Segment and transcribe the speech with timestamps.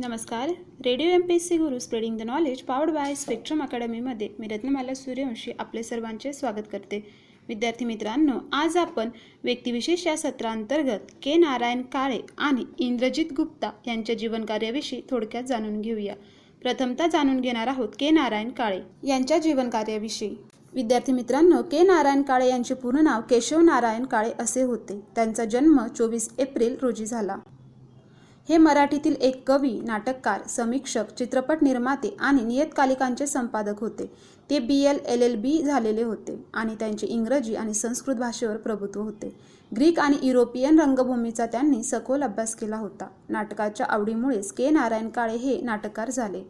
[0.00, 0.48] नमस्कार.
[0.84, 4.94] Radio M P S C Guru spreading the knowledge powered by Spectrum अकॅडमीमध्ये मी रत्नमाला
[4.94, 7.10] सूर्यवंशी आपले सर्वांचे स्वागत करते.
[7.48, 9.08] विद्यार्थी मित्रांनो आज आपण
[9.44, 16.14] व्यक्तिविशेष या सत्रांतर्गत के नारायण काळे आणि इंद्रजित गुप्ता यांच्या जीवनकार्याविषयी थोडक्यात जाणून घेऊया.
[16.62, 20.34] प्रथमतः जाणून घेणार आहोत के नारायण काळे यांच्या जीवनकार्याविषयी.
[20.74, 25.00] विद्यार्थी मित्रांनो के नारायण काळे यांचे पूर्ण नाव केशव नारायण काळे असे होते.
[25.14, 27.36] त्यांचा जन्म चोवीस एप्रिल रोजी झाला.
[28.48, 34.06] हे मराठीतील एक कवी नाटककार समीक्षक चित्रपट निर्माते आणि नियतकालिकांचे संपादक होते.
[34.50, 39.00] ते B L L L B झालेले होते आणि त्यांचे इंग्रजी आणि संस्कृत भाषेवर प्रभुत्व
[39.00, 39.34] होते.
[39.72, 43.08] ग्रीक आणि युरोपियन रंगभूमीचा त्यांनी सखोल अभ्यास केला होता.
[43.28, 44.70] नाटकाच्या आवडीमुळेच के.
[44.70, 46.42] नारायण काळे हे नाटककार झाले.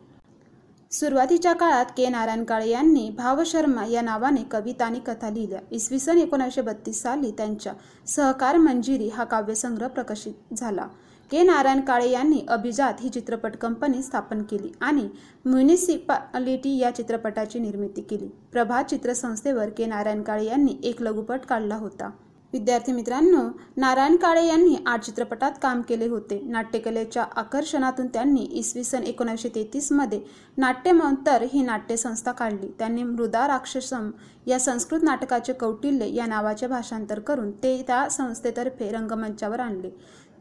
[0.92, 2.08] सुरुवातीच्या काळात के.
[2.08, 5.60] नारायण काळे यांनी भावशर्मा या नावाने कविता आणि कथा लिहिल्या.
[5.70, 7.72] इसवी सन एकोणीसशे बत्तीस साली त्यांच्या
[8.06, 10.86] सहकार मंजिरी हा काव्यसंग्रह प्रकाशित झाला.
[11.30, 11.42] के.
[11.42, 15.08] नारायण काळे यांनी अभिजात ही चित्रपट कंपनी स्थापन केली आणि
[15.44, 18.28] म्युनिसिपालिटी या चित्रपटाची निर्मिती केली.
[18.52, 19.86] प्रभात चित्रसंस्थेवर के.
[19.86, 22.10] नारायण काळे यांनी एक लघुपट काढला होता.
[22.52, 23.40] विद्यार्थी मित्रांनो
[23.76, 26.40] नारायण काळे यांनी आठ चित्रपटात काम केले होते.
[26.44, 30.20] नाट्यकलेच्या आकर्षणातून त्यांनी इसवी सन एकोणीसशे तेहतीसमध्ये
[30.56, 32.68] नाट्यमंतर ही नाट्यसंस्था काढली.
[32.78, 34.10] त्यांनी मृदा राक्षसम
[34.46, 39.90] या संस्कृत नाटकाचे कौटिल्य या नावाचे भाषांतर करून ते त्या संस्थेतर्फे रंगमंचावर आणले.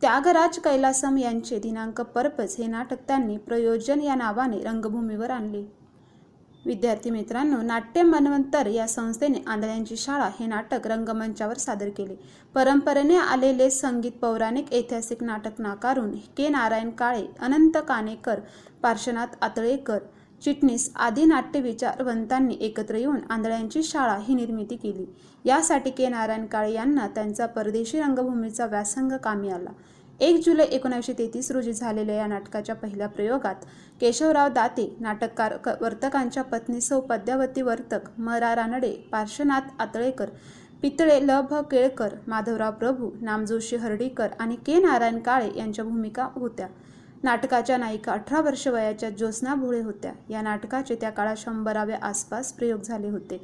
[0.02, 5.64] त्यागराज कैलासम यांचे दिनांक पर्पज हे नाटक त्यांनी प्रयोजन या नावाने रंगभूमीवर आणले.
[6.66, 12.16] विद्यार्थी मित्रांनो नाट्य मनवंतर या संस्थेने आंधळ्यांची शाळा हे नाटक रंगमंचावर सादर केले.
[12.56, 16.50] परंपरेने आलेले संगीत पौराणिक ऐतिहासिक नाटक नाकारून के.
[16.50, 18.40] नारायण काळे अनंत कानेकर
[18.82, 20.00] पार्श्वनाथ आतळेकर
[20.42, 25.06] चिटणीस आदी नाट्य विचारवंतांनी एकत्र येऊन आंधळ्यांची शाळा ही निर्मिती केली.
[25.46, 26.08] यासाठी के.
[26.10, 29.70] नारायण काळे यांना त्यांचा परदेशी रंगभूमीचा व्यासंग कामी आला.
[30.20, 33.66] एक जुलै एकोणीसशे तेहतीस रोजी झालेल्या या नाटकाच्या पहिल्या प्रयोगात
[34.02, 40.30] केशवराव दाते नाटककार वर्तकांच्या पत्नी सौ पद्यावती वर्तक मरा रानडे पार्श्वनाथ आतळेकर
[40.82, 44.80] पितळे ल भ केळकर माधवराव प्रभू नामजोशी हर्डीकर आणि के.
[44.80, 46.68] नारायण काळे यांच्या भूमिका होत्या.
[47.24, 50.12] नाटकाच्या नायिका अठरा वर्ष वयाच्या ज्योत्स्ना भोळे होत्या.
[50.30, 53.38] या नाटकाचे त्या काळात शंभराव्या आसपास प्रयोग झाले होते.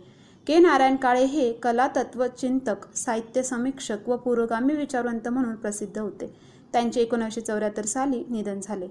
[0.48, 0.60] के.
[0.60, 6.34] नारायण काळे हे कलातत्वचिंतक साहित्य समीक्षक व पुरोगामी विचारवंत म्हणून प्रसिद्ध होते.
[6.74, 8.88] त्यांचे एकोणीसशे चौऱ्याहत्तर साली निधन झाले.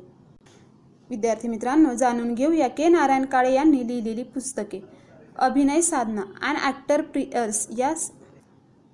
[1.10, 2.88] विद्यार्थी मित्रांनो जाणून घेऊया के.
[2.88, 4.81] नारायण काळे यांनी लिहिलेली पुस्तके.
[5.37, 7.94] अभिनय साधना अँड ॲक्टर प्रियर्स या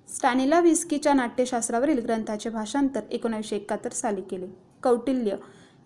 [0.09, 4.47] स्टॅनिला विस्कीच्या नाट्यशास्त्रावरील ग्रंथाचे भाषांतर एकोणीसशे एकाहत्तर साली केले.
[4.83, 5.35] कौटिल्य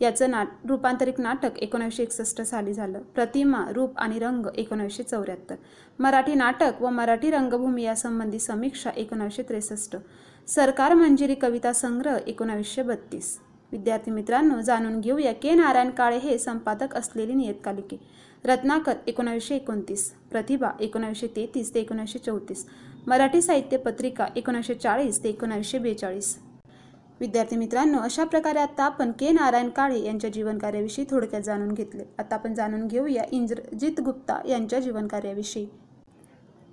[0.02, 3.00] याचं नाट रूपांतरित नाटक एकोणीसशे एकसष्ट साली झालं.
[3.00, 5.56] प्रतिमा रूप आणि रंग एकोणीसशे चौऱ्याहत्तर.
[6.00, 9.98] मराठी नाटक व मराठी रंगभूमी यासंबंधी समीक्षा एकोणीसशे त्रेसष्ट.
[10.48, 13.38] सरकार मंजिरी कविता संग्रह एकोणावीसशे बत्तीस.
[13.72, 17.98] विद्यार्थी मित्रांनो जाणून घेऊया के नारायण काळे हे संपादक असलेली नियतकालिके.
[18.46, 20.12] रत्नाकर एकोणावीसशे एकोणतीस.
[20.32, 22.66] प्रतिभा एकोणावीसशे तेहतीस ते एकोणीसशे चौतीस.
[23.08, 26.38] मराठी साहित्य पत्रिका एकोणीसशे चाळीस ते एकोणावीसशे बेचाळीस.
[27.20, 32.04] विद्यार्थी मित्रांनो अशा प्रकारे आता आपण के नारायण काळे यांच्या जीवनकार्याविषयी थोडक्यात जाणून घेतले.
[32.20, 35.66] आता आपण जाणून घेऊया इंद्रजित गुप्ता यांच्या जीवनकार्याविषयी.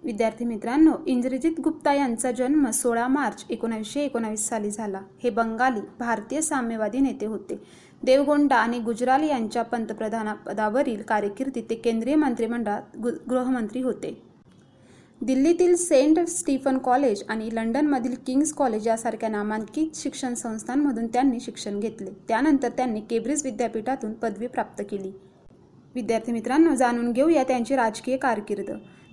[0.05, 5.00] विद्यार्थी मित्रांनो इंद्रजित गुप्ता यांचा जन्म सोळा मार्च एकोणावीसशे एकोणावीस साली झाला.
[5.23, 7.61] हे बंगाली भारतीय साम्यवादी नेते होते.
[8.03, 12.97] देवगोंडा आणि गुजराल यांच्या पंतप्रधानपदावरील कारकिर्दीत ते केंद्रीय मंत्रिमंडळात
[13.29, 14.30] गृहमंत्री होते.
[15.20, 22.10] दिल्लीतील सेंट स्टीफन कॉलेज आणि लंडनमधील किंग्स कॉलेज यासारख्या नामांकित शिक्षण संस्थांमधून त्यांनी शिक्षण घेतले.
[22.28, 25.10] त्यानंतर त्यांनी केब्रिज विद्यापीठातून पदवी प्राप्त केली.
[25.94, 28.70] विद्यार्थी मित्रांनो जाणून घेऊया त्यांची राजकीय कारकीर्द.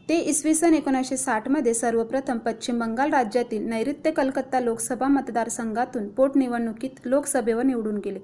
[0.10, 7.64] ते इसवी सन एकोणीसशे साठमध्ये सर्वप्रथम पश्चिम बंगाल राज्यातील नैऋत्य कलकत्ता लोकसभा मतदारसंघातून पोटनिवडणुकीत लोकसभेवर
[7.64, 8.20] निवडून गेले.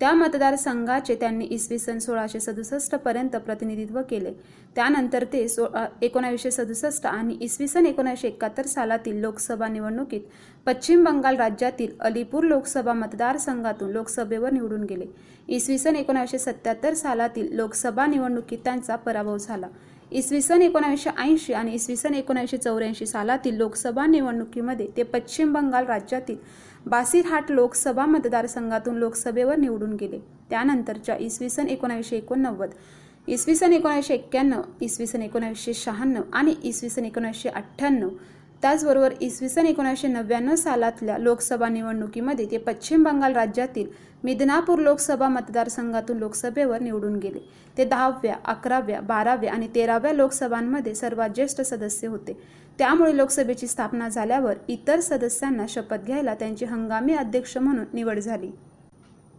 [0.00, 4.32] त्या मतदारसंघाचे त्यांनी इसवी सन सोळाशे सदुसष्ट पर्यंत प्रतिनिधित्व केले.
[4.76, 5.66] त्यानंतर ते सो
[6.02, 10.20] एकोणावीसशे सदुसष्ट आणि इसवी सन एकोणीसशे एकाहत्तर सालातील लोकसभा निवडणुकीत
[10.66, 15.06] पश्चिम बंगाल राज्यातील अलीपूर लोकसभा मतदारसंघातून लोकसभेवर निवडून गेले.
[15.48, 19.68] इसवी सन एकोणीसशे सत्याहत्तर सालातील लोकसभा निवडणुकीत त्यांचा पराभव झाला.
[20.12, 25.86] इसवी सन एकोणावीसशे ऐंशी आणि इसवी सन एकोणावीसशे चौऱ्याऐंशी सालातील लोकसभा निवडणुकीमध्ये ते पश्चिम बंगाल
[25.86, 26.36] राज्यातील
[26.86, 30.18] बासीरहाट लोकसभा मतदारसंघातून लोकसभेवर निवडून गेले.
[30.50, 32.70] त्यानंतरच्या इसवी सन एकोणावीसशे एकोणनव्वद
[33.28, 38.08] इसवी सन एकोणावीसशे एक्क्याण्णव इसवी सन एकोणावीसशे शहाण्णव आणि इसवी सन एकोणावीसशे अठ्ठ्याण्णव
[38.62, 43.86] त्याचबरोबर इसवी सन एकोणीसशे नव्याण्णव सालातल्या लोकसभा निवडणुकीमध्ये ते पश्चिम बंगाल राज्यातील
[44.24, 47.38] मिदनापूर लोकसभा मतदारसंघातून लोकसभेवर निवडून गेले.
[47.78, 52.36] ते दहाव्या अकराव्या बाराव्या आणि तेराव्या लोकसभांमध्ये सर्वात ज्येष्ठ सदस्य होते.
[52.78, 58.50] त्यामुळे लोकसभेची स्थापना झाल्यावर इतर सदस्यांना शपथ घ्यायला त्यांची हंगामी अध्यक्ष म्हणून निवड झाली.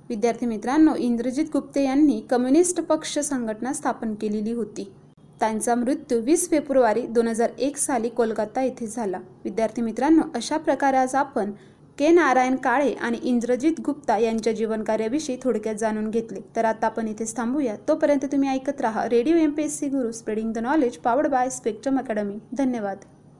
[0.10, 4.92] विद्यार्थी मित्रांनो इंद्रजित गुप्ते यांनी कम्युनिस्ट पक्ष संघटना स्थापन केलेली होती.
[5.40, 9.20] त्यांचा मृत्यू वीस फेब्रुवारी दोन हजार एक साली कोलकाता येथे झाला.
[9.44, 11.52] विद्यार्थी मित्रांनो अशा प्रकारे आज आपण
[11.98, 16.40] के नारायण काळे आणि इंद्रजित गुप्ता यांच्या जीवनकार्याविषयी थोडक्यात जाणून घेतले.
[16.56, 17.76] तर आता आपण इथेच थांबूया.
[17.88, 21.50] तोपर्यंत तुम्ही ऐकत राहा radio M P S C Guru spreading the knowledge powered by
[21.50, 22.98] spectrum academy धन्यवाद.